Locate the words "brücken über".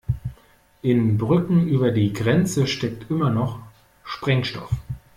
1.19-1.91